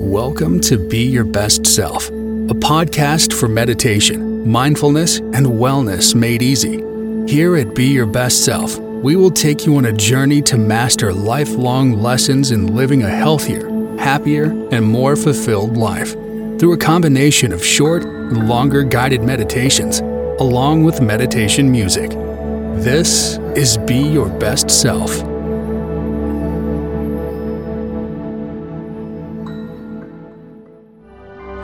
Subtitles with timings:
[0.00, 6.78] Welcome to Be Your Best Self, a podcast for meditation, mindfulness, and wellness made easy.
[7.30, 11.12] Here at Be Your Best Self, we will take you on a journey to master
[11.12, 13.68] lifelong lessons in living a healthier,
[13.98, 16.12] happier, and more fulfilled life
[16.58, 19.98] through a combination of short and longer guided meditations,
[20.40, 22.10] along with meditation music.
[22.82, 25.29] This is Be Your Best Self.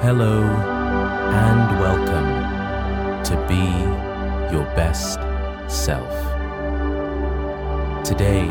[0.06, 5.18] Hello and welcome to Be Your Best
[5.68, 6.14] Self.
[8.04, 8.44] Today,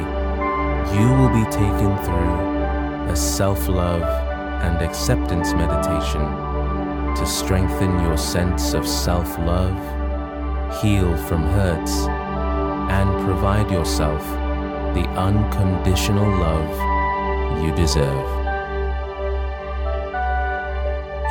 [0.93, 4.03] you will be taken through a self love
[4.63, 6.19] and acceptance meditation
[7.15, 9.79] to strengthen your sense of self love,
[10.81, 11.99] heal from hurts,
[12.91, 14.21] and provide yourself
[14.93, 18.44] the unconditional love you deserve.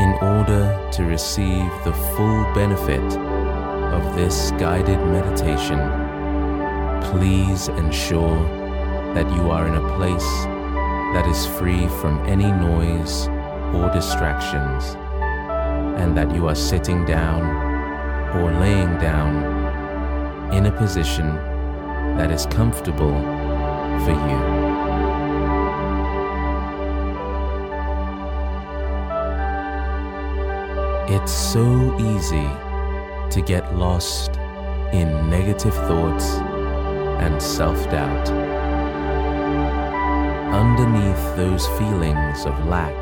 [0.01, 3.17] In order to receive the full benefit
[3.95, 5.79] of this guided meditation,
[7.01, 8.43] please ensure
[9.15, 10.29] that you are in a place
[11.15, 13.29] that is free from any noise
[13.73, 14.97] or distractions,
[16.03, 17.43] and that you are sitting down
[18.37, 21.37] or laying down in a position
[22.17, 23.15] that is comfortable
[24.05, 24.64] for you.
[31.07, 32.49] It's so easy
[33.31, 34.39] to get lost
[34.91, 36.25] in negative thoughts
[37.21, 38.31] and self doubt.
[40.55, 42.95] Underneath those feelings of lack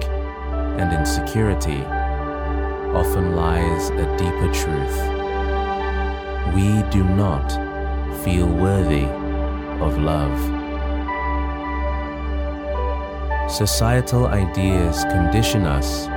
[0.81, 1.85] and insecurity
[2.93, 4.99] often lies a deeper truth.
[6.57, 7.53] We do not
[8.25, 9.05] feel worthy
[9.81, 10.41] of love.
[13.49, 16.09] Societal ideas condition us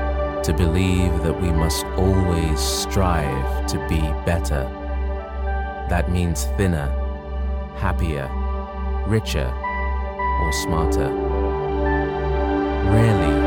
[0.46, 4.64] to believe that we must always strive to be better.
[5.90, 6.88] That means thinner,
[7.78, 8.30] happier,
[9.08, 9.52] richer,
[10.42, 11.09] or smarter.
[12.94, 13.38] Rarely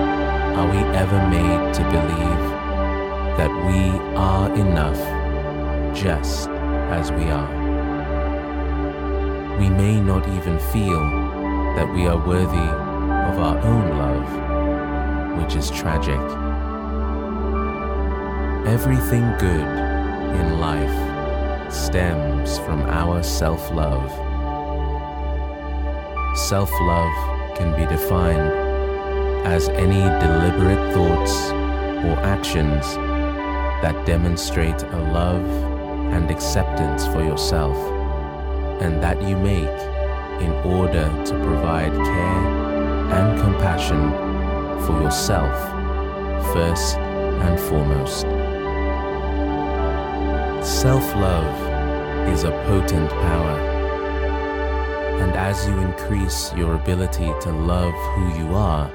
[0.59, 2.45] are we ever made to believe
[3.39, 4.99] that we are enough
[5.97, 6.49] just
[6.91, 7.53] as we are.
[9.61, 11.01] We may not even feel
[11.77, 12.69] that we are worthy
[13.31, 16.19] of our own love, which is tragic.
[18.69, 19.67] Everything good
[20.37, 24.11] in life stems from our self love.
[26.37, 28.53] Self love can be defined
[29.47, 31.51] as any deliberate thoughts
[32.05, 32.84] or actions
[33.81, 35.49] that demonstrate a love
[36.12, 37.77] and acceptance for yourself,
[38.83, 39.81] and that you make
[40.43, 42.43] in order to provide care
[43.17, 44.12] and compassion
[44.84, 45.57] for yourself
[46.53, 48.38] first and foremost.
[50.69, 53.59] Self love is a potent power.
[55.19, 58.87] And as you increase your ability to love who you are,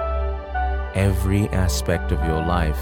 [0.94, 2.80] every aspect of your life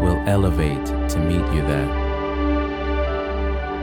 [0.00, 1.88] will elevate to meet you there.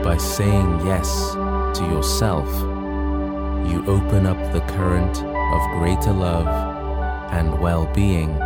[0.01, 1.33] By saying yes
[1.77, 2.49] to yourself,
[3.69, 6.47] you open up the current of greater love
[7.33, 8.39] and well being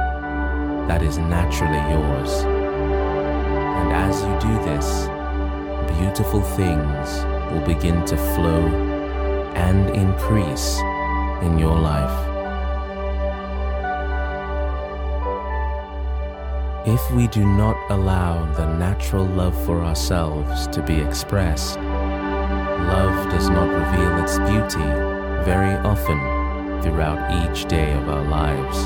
[0.87, 2.43] that is naturally yours.
[2.43, 5.14] And as you do this,
[5.93, 8.65] beautiful things will begin to flow
[9.55, 10.77] and increase
[11.43, 12.35] in your life.
[16.87, 23.49] If we do not allow the natural love for ourselves to be expressed, love does
[23.49, 24.85] not reveal its beauty
[25.43, 26.19] very often
[26.81, 28.77] throughout each day of our lives.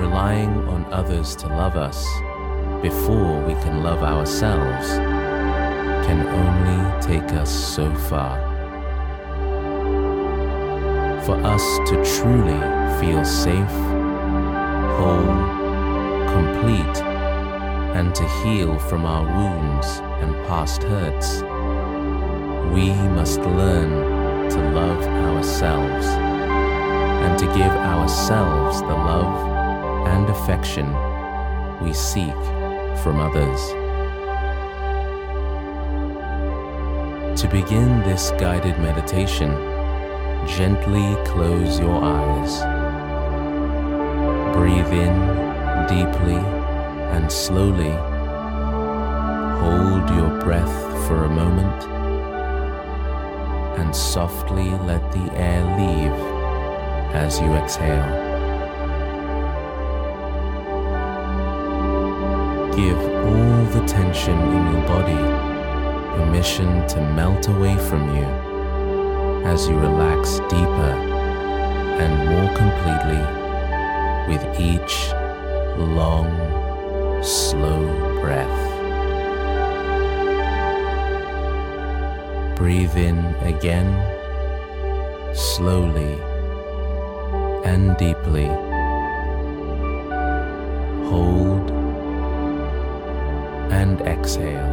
[0.00, 2.04] Relying on others to love us
[2.82, 4.88] before we can love ourselves
[6.06, 8.38] can only take us so far.
[11.24, 12.60] For us to truly
[13.00, 13.78] feel safe,
[14.96, 15.38] whole,
[16.32, 17.02] complete,
[17.96, 21.42] and to heal from our wounds and past hurts,
[22.72, 30.86] we must learn to love ourselves and to give ourselves the love and affection
[31.82, 32.57] we seek
[33.02, 33.60] from others.
[37.40, 39.50] To begin this guided meditation,
[40.46, 42.58] gently close your eyes.
[44.56, 45.14] Breathe in
[45.86, 46.42] deeply
[47.14, 47.94] and slowly.
[49.60, 51.84] Hold your breath for a moment
[53.78, 58.17] and softly let the air leave as you exhale.
[62.78, 65.22] Give all the tension in your body
[66.16, 68.28] permission to melt away from you
[69.44, 70.92] as you relax deeper
[72.02, 73.22] and more completely
[74.28, 75.10] with each
[75.76, 76.30] long,
[77.20, 77.82] slow
[78.20, 78.60] breath.
[82.56, 83.90] Breathe in again,
[85.34, 86.14] slowly
[87.64, 88.46] and deeply.
[91.08, 91.77] Hold
[93.88, 94.70] and exhale.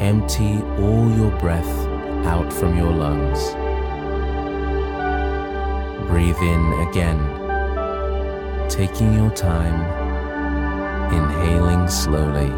[0.00, 1.74] Empty all your breath
[2.26, 3.40] out from your lungs.
[6.08, 7.20] Breathe in again,
[8.68, 9.80] taking your time,
[11.12, 12.50] inhaling slowly.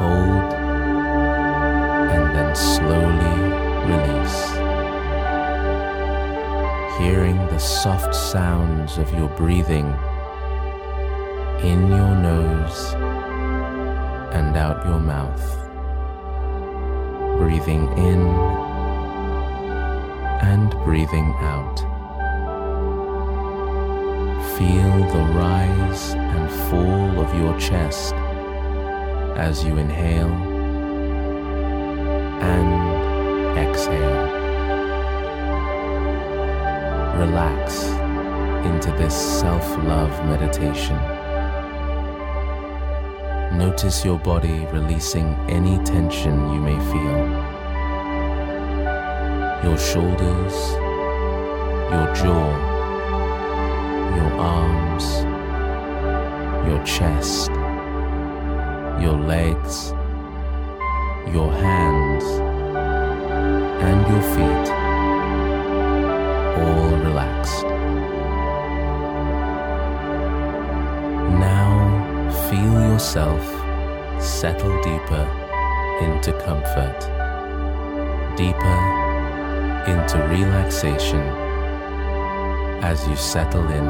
[0.00, 0.52] Hold
[2.14, 3.36] and then slowly
[3.90, 4.40] release.
[6.98, 9.94] Hearing the soft sounds of your breathing
[11.62, 12.94] in your nose
[14.32, 15.44] and out your mouth.
[17.38, 18.20] Breathing in
[20.40, 21.80] and breathing out.
[24.56, 28.14] Feel the rise and fall of your chest
[29.36, 30.32] as you inhale
[32.40, 34.28] and exhale.
[37.18, 37.84] Relax
[38.66, 40.98] into this self love meditation.
[43.52, 47.18] Notice your body releasing any tension you may feel.
[49.64, 50.54] Your shoulders,
[51.90, 52.48] your jaw,
[54.16, 55.04] your arms,
[56.68, 57.50] your chest,
[59.02, 59.90] your legs,
[61.34, 62.24] your hands,
[63.82, 64.66] and your feet
[66.62, 67.64] all relaxed.
[71.40, 71.59] Now
[72.50, 73.44] feel yourself
[74.20, 75.24] settle deeper
[76.02, 76.98] into comfort,
[78.36, 78.78] deeper
[79.86, 81.20] into relaxation
[82.82, 83.86] as you settle in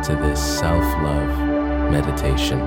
[0.00, 2.60] to this self love meditation.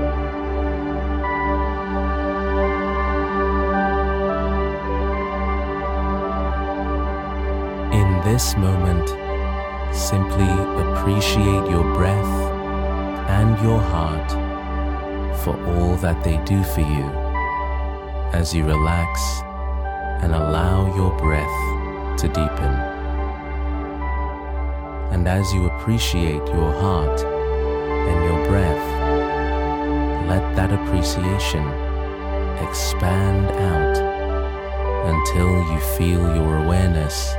[7.94, 9.08] In this moment,
[9.96, 10.52] simply
[10.84, 12.36] appreciate your breath
[13.30, 14.45] and your heart
[15.44, 17.06] for all that they do for you
[18.34, 19.22] as you relax
[20.24, 22.74] and allow your breath to deepen.
[25.14, 28.86] And as you appreciate your heart and your breath,
[30.28, 31.66] let that appreciation
[32.68, 33.98] expand out
[35.08, 37.34] until you feel your awareness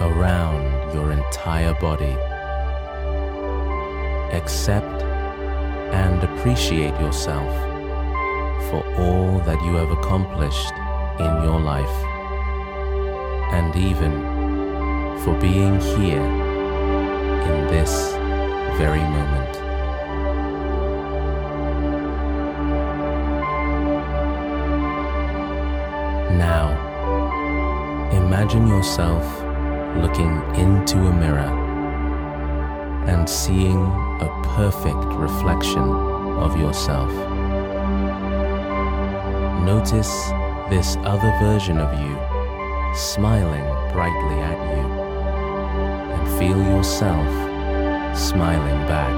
[0.00, 2.16] around your entire body.
[4.36, 5.02] Accept
[5.92, 7.52] and appreciate yourself
[8.68, 10.72] for all that you have accomplished
[11.20, 11.96] in your life,
[13.52, 14.12] and even
[15.20, 18.12] for being here in this
[18.76, 19.54] very moment.
[26.36, 26.66] Now,
[28.12, 29.24] imagine yourself
[29.96, 31.65] looking into a mirror
[33.06, 33.80] and seeing
[34.20, 35.82] a perfect reflection
[36.38, 37.10] of yourself.
[39.64, 40.30] Notice
[40.70, 42.16] this other version of you
[42.94, 44.84] smiling brightly at you
[46.14, 47.26] and feel yourself
[48.16, 49.14] smiling back.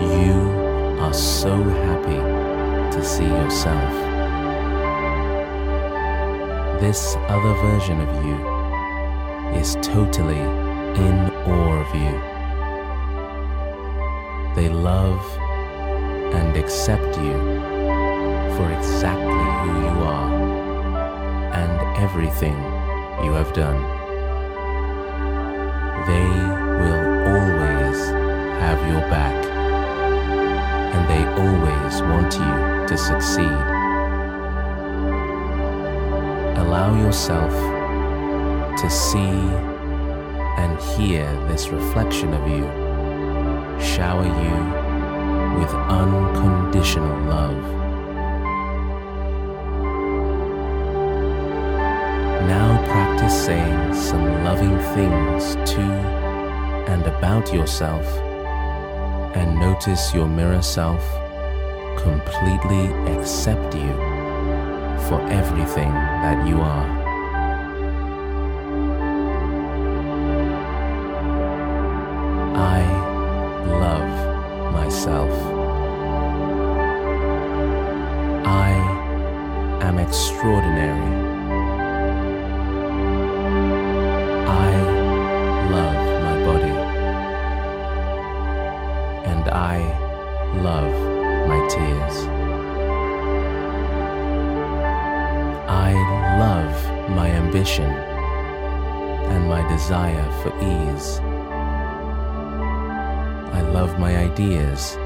[0.00, 3.92] You are so happy to see yourself.
[6.80, 12.14] This other version of you is totally in awe of you.
[14.56, 15.24] They love
[16.34, 17.34] and accept you
[18.56, 20.30] for exactly who you are
[21.54, 22.56] and everything
[23.24, 23.80] you have done.
[26.06, 26.30] They
[26.80, 27.04] will
[27.34, 27.98] always
[28.64, 29.38] have your back
[30.94, 33.58] and they always want you to succeed.
[36.58, 37.52] Allow yourself
[38.80, 39.69] to see
[40.60, 42.64] and hear this reflection of you
[43.82, 44.56] shower you
[45.58, 47.62] with unconditional love.
[52.46, 55.80] Now practice saying some loving things to
[56.92, 58.06] and about yourself
[59.34, 61.02] and notice your mirror self
[61.96, 63.92] completely accept you
[65.08, 65.92] for everything
[66.24, 66.99] that you are.
[75.00, 75.32] Myself.
[78.44, 78.70] I
[79.80, 81.12] am extraordinary.
[84.46, 84.70] I
[85.76, 86.76] love my body.
[89.30, 89.78] And I
[90.68, 90.94] love
[91.48, 92.16] my tears.
[95.66, 95.92] I
[96.38, 97.90] love my ambition
[99.32, 101.39] and my desire for ease.
[103.72, 104.96] Love my ideas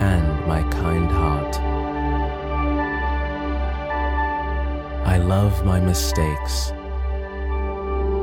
[0.00, 1.60] and my kind heart.
[5.06, 6.70] I love my mistakes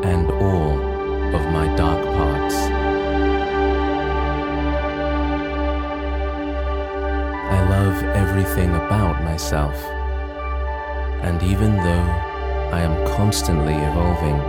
[0.03, 0.77] and all
[1.35, 2.55] of my dark parts.
[7.55, 9.75] I love everything about myself,
[11.21, 12.09] and even though
[12.73, 14.39] I am constantly evolving,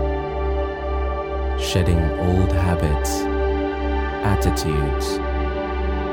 [1.60, 3.33] shedding old habits,
[4.24, 5.18] attitudes,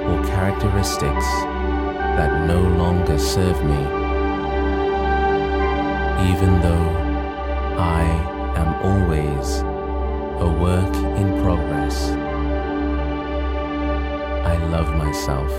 [0.08, 1.26] or characteristics
[2.18, 3.82] that no longer serve me,
[6.30, 6.90] even though
[7.80, 8.04] I
[8.58, 9.62] am always
[10.42, 12.12] a work in progress.
[14.46, 15.50] I love myself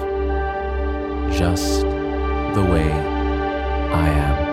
[1.32, 1.80] just
[2.54, 2.90] the way
[3.92, 4.51] I am.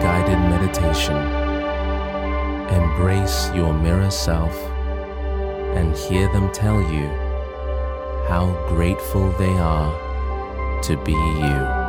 [0.00, 1.16] Guided meditation,
[2.74, 4.56] embrace your mirror self
[5.76, 7.06] and hear them tell you
[8.28, 9.92] how grateful they are
[10.82, 11.88] to be you.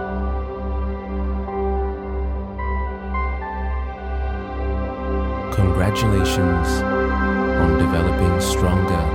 [5.54, 6.68] Congratulations
[7.62, 9.06] on developing stronger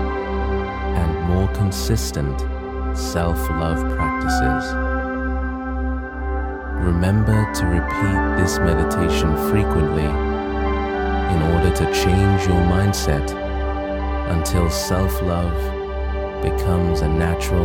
[1.01, 2.41] and more consistent
[2.97, 5.04] self love practices.
[6.85, 13.27] Remember to repeat this meditation frequently in order to change your mindset
[14.29, 15.55] until self love
[16.43, 17.65] becomes a natural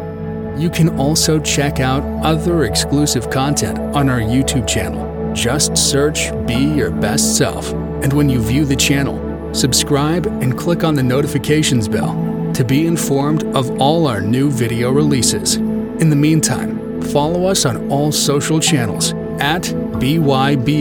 [0.59, 5.05] You can also check out other exclusive content on our YouTube channel.
[5.35, 7.71] Just search Be Your Best Self.
[7.71, 12.15] And when you view the channel, subscribe and click on the notifications bell
[12.55, 15.57] to be informed of all our new video releases.
[15.57, 20.77] In the meantime, follow us on all social channels at BYBS00.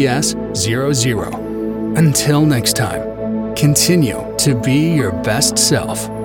[1.97, 6.18] Until next time, continue to be your best self.